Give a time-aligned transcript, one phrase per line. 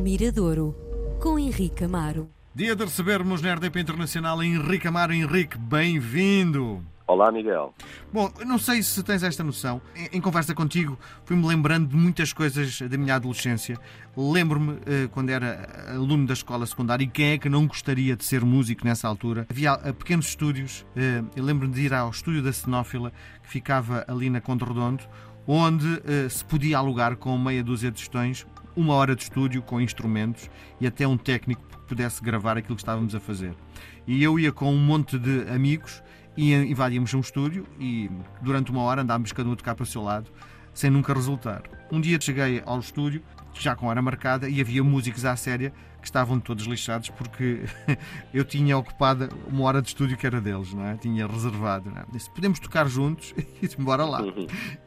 [0.00, 0.74] Miradouro,
[1.20, 2.30] com Henrique Amaro.
[2.54, 5.12] Dia de recebermos na RDP Internacional Henrique Amaro.
[5.12, 6.82] Henrique, bem-vindo.
[7.06, 7.74] Olá, Miguel.
[8.10, 9.82] Bom, não sei se tens esta noção.
[9.94, 13.76] Em, em conversa contigo, fui-me lembrando de muitas coisas da minha adolescência.
[14.16, 18.24] Lembro-me eh, quando era aluno da escola secundária e quem é que não gostaria de
[18.24, 19.46] ser músico nessa altura.
[19.50, 20.86] Havia eh, pequenos estúdios.
[20.96, 23.12] Eh, eu lembro-me de ir ao estúdio da Cenófila,
[23.42, 25.04] que ficava ali na Conde Redondo,
[25.46, 28.46] onde eh, se podia alugar com meia dúzia de tostões
[28.76, 32.82] uma hora de estúdio com instrumentos e até um técnico que pudesse gravar aquilo que
[32.82, 33.54] estávamos a fazer.
[34.06, 36.02] E eu ia com um monte de amigos
[36.36, 39.86] e invadíamos um estúdio e durante uma hora andávamos cada um a tocar para o
[39.86, 40.30] seu lado,
[40.72, 41.62] sem nunca resultar.
[41.90, 43.22] Um dia cheguei ao estúdio,
[43.54, 47.60] já com hora marcada, e havia músicos à séria que estavam todos lixados porque
[48.32, 50.96] eu tinha ocupado uma hora de estúdio que era deles, não é?
[50.96, 51.90] Tinha reservado.
[51.90, 52.04] Não é?
[52.10, 53.34] Disse, podemos tocar juntos?
[53.62, 54.22] E bora lá.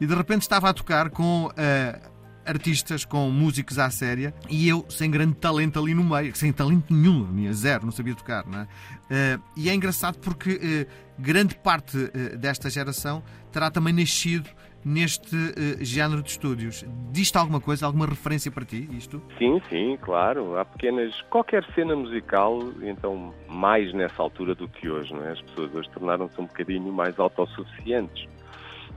[0.00, 1.46] E de repente estava a tocar com...
[1.46, 2.13] Uh,
[2.46, 6.92] artistas com músicos à séria e eu sem grande talento ali no meio, sem talento
[6.92, 8.62] nenhum, minha zero, não sabia tocar, não é?
[8.64, 10.86] Uh, e é engraçado porque uh,
[11.18, 13.22] grande parte uh, desta geração
[13.52, 14.48] terá também nascido
[14.84, 15.34] neste
[15.80, 16.84] género de estúdios.
[17.10, 19.22] Diz-te alguma coisa, alguma referência para ti, isto?
[19.38, 20.58] Sim, sim, claro.
[20.58, 21.22] Há pequenas.
[21.30, 25.32] Qualquer cena musical, então, mais nessa altura do que hoje, não é?
[25.32, 28.28] As pessoas hoje tornaram-se um bocadinho mais autossuficientes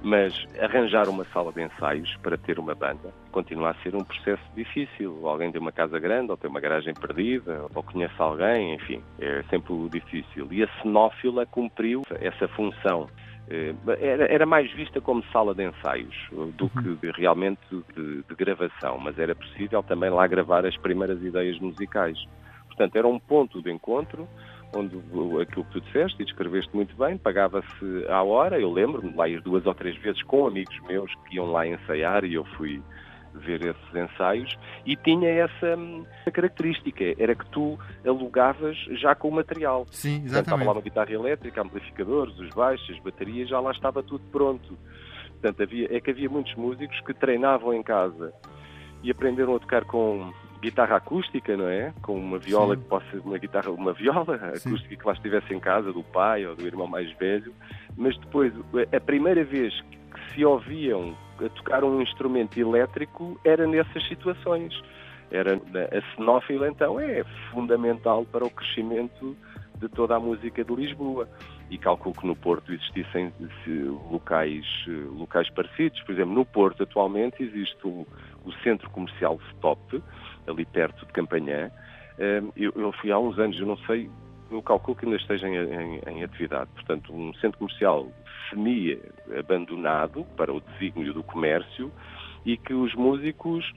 [0.01, 4.43] mas arranjar uma sala de ensaios para ter uma banda continua a ser um processo
[4.55, 5.27] difícil.
[5.27, 9.43] Alguém tem uma casa grande, ou tem uma garagem perdida, ou conhece alguém, enfim, é
[9.49, 10.47] sempre difícil.
[10.51, 13.07] E a Cenófila cumpriu essa função.
[13.49, 16.97] Eh, era, era, mais vista como sala de ensaios do uhum.
[16.97, 17.61] que realmente
[17.95, 22.17] de, de gravação, mas era possível também lá gravar as primeiras ideias musicais.
[22.65, 24.27] Portanto, era um ponto de encontro
[24.75, 24.97] onde
[25.41, 29.41] aquilo que tu disseste e descreveste muito bem, pagava-se à hora, eu lembro-me lá ir
[29.41, 32.81] duas ou três vezes com amigos meus que iam lá ensaiar e eu fui
[33.33, 35.77] ver esses ensaios e tinha essa,
[36.31, 39.85] característica, era que tu alugavas já com o material.
[39.91, 40.27] Sim, exatamente.
[40.27, 44.23] Portanto, estava lá uma guitarra elétrica, amplificadores, os baixos, as baterias, já lá estava tudo
[44.31, 44.77] pronto.
[45.33, 48.33] Portanto, havia, é que havia muitos músicos que treinavam em casa
[49.03, 51.93] e aprenderam a tocar com guitarra acústica, não é?
[52.01, 52.81] Com uma viola Sim.
[52.81, 54.69] que possa uma guitarra, uma viola Sim.
[54.69, 57.53] acústica que lá estivesse em casa do pai ou do irmão mais velho,
[57.95, 58.53] mas depois
[58.93, 64.73] a primeira vez que se ouviam a tocar um instrumento elétrico era nessas situações.
[65.29, 69.35] Era a cenófila então é fundamental para o crescimento
[69.75, 71.27] de toda a música de Lisboa.
[71.69, 73.33] E calculo que no Porto existissem
[74.09, 74.65] locais,
[75.17, 76.01] locais parecidos.
[76.03, 78.07] Por exemplo, no Porto atualmente existe o,
[78.45, 80.01] o Centro Comercial Stop,
[80.47, 81.69] ali perto de Campanhã.
[82.17, 84.09] Ehm, eu, eu fui há uns anos, eu não sei,
[84.49, 86.69] eu calculo que ainda esteja em, em, em atividade.
[86.73, 88.07] Portanto, um centro comercial
[88.49, 91.91] semi-abandonado para o desígnio do comércio
[92.45, 93.69] e que os músicos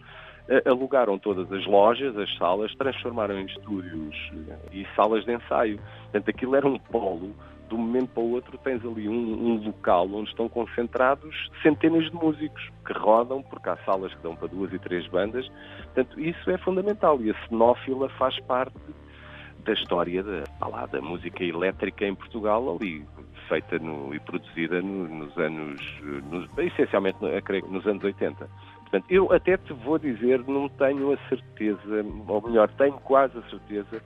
[0.49, 4.17] eh, alugaram todas as lojas, as salas, transformaram em estúdios
[4.49, 5.81] eh, e salas de ensaio.
[6.05, 7.35] Portanto, aquilo era um polo
[7.71, 12.11] de um momento para o outro tens ali um, um, local onde estão concentrados centenas
[12.11, 15.49] de músicos que rodam, porque há salas que dão para duas e três bandas.
[15.85, 18.77] Portanto, isso é fundamental e a cenófila faz parte
[19.65, 23.07] da história da, lá, da música elétrica em Portugal, ali
[23.49, 25.81] feita no, e produzida no, nos anos,
[26.31, 28.49] nos, essencialmente, creio, nos anos 80.
[28.81, 33.43] Portanto, eu até te vou dizer, não tenho a certeza, ou melhor, tenho quase a
[33.43, 34.03] certeza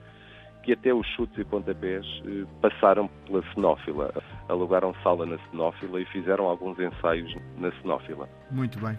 [0.65, 4.11] que até os chutes e pontapés eh, passaram pela cenófila.
[4.49, 8.27] Alugaram sala na cenófila e fizeram alguns ensaios na cenófila.
[8.49, 8.97] Muito bem.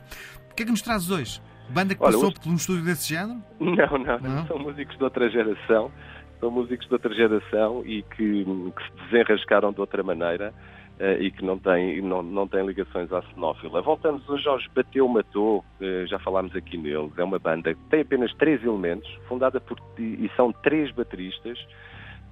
[0.50, 1.42] O que é que nos trazes hoje?
[1.68, 2.40] Banda que Olha, passou hoje...
[2.40, 3.42] por um estúdio desse género?
[3.58, 5.90] Não, não, não, São músicos de outra geração.
[6.38, 10.54] São músicos de outra geração e que, que se desenrascaram de outra maneira.
[10.98, 13.82] Uh, e que não tem, não, não tem ligações à cenófila.
[13.82, 17.12] Voltamos hoje aos Bateu Matou, uh, já falámos aqui neles.
[17.18, 19.78] É uma banda que tem apenas três elementos, fundada por.
[19.98, 21.58] e são três bateristas,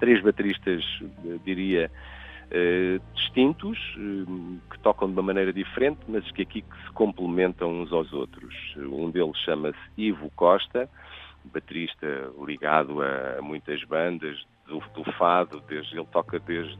[0.00, 1.90] três bateristas, uh, diria,
[3.14, 3.78] distintos,
[4.70, 8.54] que tocam de uma maneira diferente, mas que aqui que se complementam uns aos outros.
[8.76, 10.88] Um deles chama-se Ivo Costa,
[11.52, 16.76] baterista ligado a muitas bandas, do, do, fado, desde, ele toca desde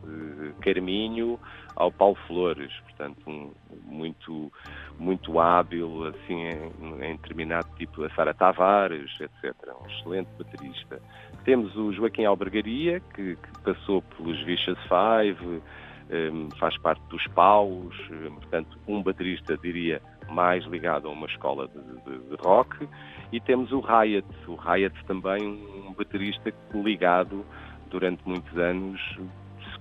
[0.61, 1.39] Carminho
[1.77, 3.53] ao Paulo Flores, portanto um,
[3.85, 4.53] muito
[4.99, 9.55] muito hábil assim em, em determinado tipo a Sara Tavares, etc.
[9.83, 11.01] Um excelente baterista.
[11.45, 15.63] Temos o Joaquim Albergaria que, que passou pelos Vicious Five,
[16.11, 21.69] um, faz parte dos Paus, um, portanto um baterista diria mais ligado a uma escola
[21.69, 22.89] de, de, de rock
[23.33, 25.43] e temos o Riot, o Riot também
[25.87, 27.45] um baterista ligado
[27.95, 29.01] durante muitos anos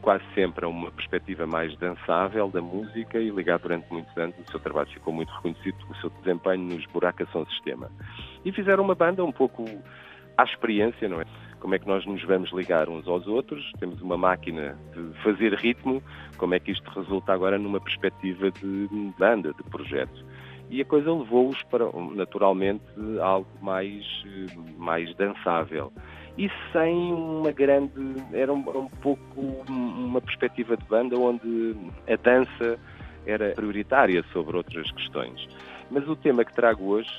[0.03, 4.35] quase sempre a uma perspectiva mais dançável da música e ligado durante muitos anos.
[4.37, 7.89] O seu trabalho ficou muito reconhecido pelo seu desempenho no Esburaca Som Sistema.
[8.43, 9.63] E fizeram uma banda um pouco
[10.37, 11.25] à experiência, não é?
[11.59, 13.71] Como é que nós nos vamos ligar uns aos outros?
[13.79, 16.03] Temos uma máquina de fazer ritmo,
[16.37, 20.25] como é que isto resulta agora numa perspectiva de banda, de projeto?
[20.69, 22.83] E a coisa levou-os para, naturalmente,
[23.21, 24.05] algo mais,
[24.77, 25.93] mais dançável
[26.37, 27.93] e sem uma grande.
[28.33, 31.75] Era um, um, pouco uma perspectiva de banda onde
[32.07, 32.79] a dança
[33.25, 35.47] era prioritária sobre outras questões.
[35.89, 37.09] Mas o tema que trago hoje,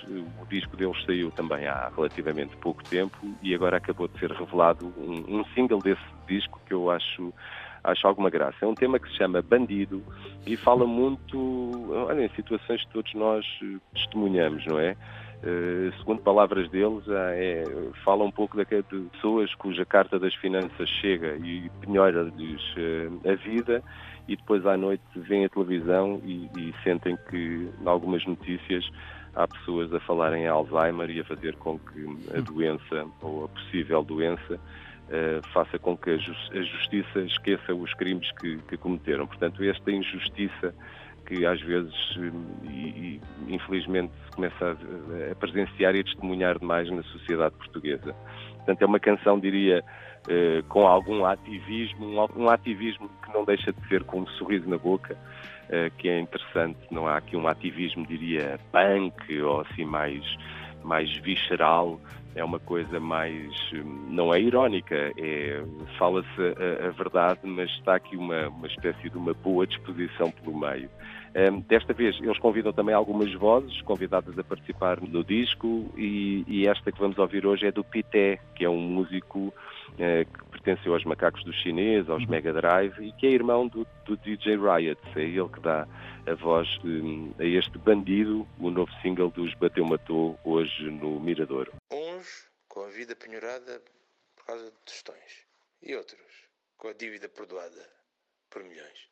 [0.42, 4.92] o disco deles saiu também há relativamente pouco tempo e agora acabou de ser revelado
[4.98, 7.32] um, um single desse disco que eu acho
[7.84, 8.56] acho alguma graça.
[8.62, 10.02] É um tema que se chama Bandido
[10.46, 13.44] e fala muito, olha, em situações que todos nós
[13.92, 14.96] testemunhamos, não é?
[15.42, 17.64] Uh, segundo palavras deles, é,
[18.02, 18.64] fala um pouco de
[19.12, 23.82] pessoas cuja carta das finanças chega e penhora-lhes uh, a vida
[24.26, 28.88] e depois à noite veem a televisão e, e sentem que, em algumas notícias,
[29.34, 33.48] há pessoas a falarem em Alzheimer e a fazer com que a doença ou a
[33.48, 39.26] possível doença uh, faça com que a, justiça esqueça os crimes que, que cometeram.
[39.26, 40.74] Portanto, esta injustiça
[41.26, 41.94] que às vezes,
[42.64, 48.14] e, e, infelizmente, se começa a, a, presenciar e a testemunhar demais na sociedade portuguesa.
[48.56, 49.84] Portanto, é uma canção, diria,
[50.28, 54.68] eh, com algum ativismo, um, um, ativismo que não deixa de ser com um sorriso
[54.68, 55.16] na boca,
[55.68, 56.78] eh, que é interessante.
[56.90, 60.24] Não há aqui um ativismo, diria, punk ou assim mais,
[60.84, 62.00] mais visceral,
[62.34, 63.52] é uma coisa mais,
[64.08, 65.62] não é irónica, é,
[65.98, 70.58] fala-se a, a, verdade, mas está aqui uma, uma espécie de uma boa disposição pelo
[70.58, 70.90] meio.
[71.36, 76.68] Um, desta vez eles convidam também algumas vozes convidadas a participar no disco e, e
[76.68, 80.94] esta que vamos ouvir hoje é do Pité, que é um músico uh, que pertenceu
[80.94, 85.00] aos macacos do chinês, aos Mega Drive e que é irmão do, do DJ Riot.
[85.14, 85.86] É ele que dá
[86.26, 91.70] a voz um, a este bandido, o novo single dos Bateu Matou, hoje no Mirador.
[91.92, 93.82] Uns com a vida penhorada
[94.34, 95.46] por causa de tostões
[95.82, 97.90] e outros com a dívida perdoada
[98.48, 99.10] por milhões.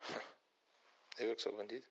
[1.18, 1.86] Eu é que sou bandido?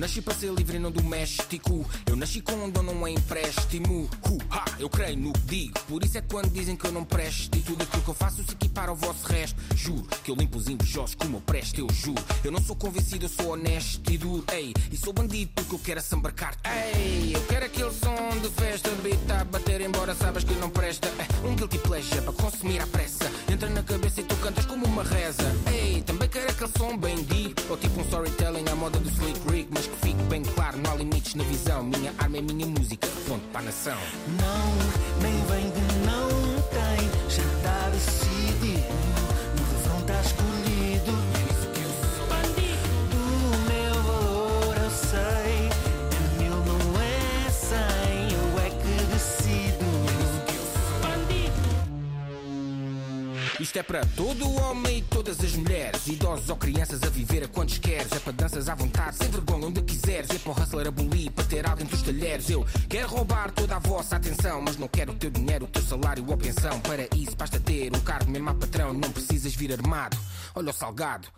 [0.00, 1.86] Nasci para ser livre e não doméstico.
[2.06, 4.08] Eu nasci com um dono, não é empréstimo.
[4.26, 5.80] Uh, ha, eu creio no que digo.
[5.80, 8.42] Por isso é quando dizem que eu não presto e tudo aquilo que eu faço
[8.42, 9.60] se equipara ao vosso resto.
[9.76, 12.22] Juro que eu limpo os invejosos como eu presto, eu juro.
[12.42, 14.42] Eu não sou convencido, eu sou honesto e duro.
[14.52, 16.56] Ei, e sou bandido porque eu quero assambarcar.
[16.64, 21.08] Ei, eu quero aquele som de festa, beat a bater embora sabes que não presta.
[21.08, 23.30] É um guilty pleasure para consumir à pressa.
[23.52, 25.54] Entra na cabeça e tu cantas como uma reza.
[25.70, 27.60] Ei, também quero som bem deep.
[27.70, 30.92] Ou tipo um storytelling à moda do Slick Rick mas que fique bem claro, não
[30.92, 31.82] há limites na visão.
[31.82, 33.98] Minha arma é minha música, ponto para a nação.
[34.40, 35.79] Não, nem vem de
[53.60, 57.48] Isto é para todo homem e todas as mulheres, idosos ou crianças a viver a
[57.48, 58.10] quantos queres.
[58.10, 60.30] É para danças à vontade, sem vergonha, onde quiseres.
[60.30, 62.48] É para o hustler abolir, para ter algo entre os talheres.
[62.48, 65.82] Eu quero roubar toda a vossa atenção, mas não quero o teu dinheiro, o teu
[65.82, 66.80] salário ou pensão.
[66.80, 70.16] Para isso, basta ter um cargo mesmo a patrão, não precisas vir armado.
[70.54, 71.28] Olha o salgado.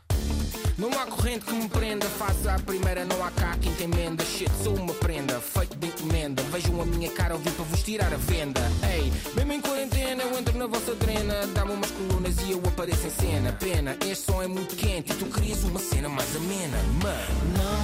[0.79, 4.25] Não há corrente que me prenda, faça a primeira, não há cá quem tem emenda.
[4.25, 6.43] Shit, sou uma prenda, feito de encomenda.
[6.45, 8.61] Vejam a minha cara, eu vim para vos tirar a venda.
[8.91, 11.47] Ei, mesmo em quarentena, eu entro na vossa drena.
[11.55, 13.53] Dá-me umas colunas e eu apareço em cena.
[13.53, 16.79] Pena, este som é muito quente e tu querias uma cena mais amena.
[17.03, 17.82] Mano, não,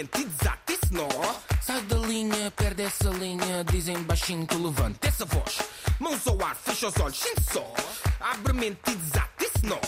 [0.00, 1.08] Mente e desata esse nó.
[1.60, 3.62] Sai da linha, perde essa linha.
[3.70, 5.58] Dizem baixinho, tu levanta essa voz.
[5.98, 7.74] Mãos ao ar, fecha os olhos, sente só.
[8.18, 9.78] Abre mente e desata esse nó.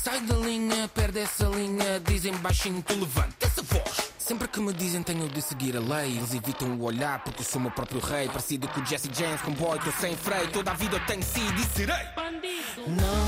[0.00, 1.98] Sai da linha, perde essa linha.
[1.98, 4.12] Dizem baixinho, tu levanta essa voz.
[4.16, 7.44] Sempre que me dizem tenho de seguir a lei, eles evitam o olhar porque eu
[7.44, 8.28] sou meu próprio rei.
[8.28, 10.48] Parecido com o Jesse James, com boy, tô sem freio.
[10.52, 12.06] Toda a vida eu tenho sido e serei.
[12.14, 12.82] Bandido.
[12.86, 13.25] Não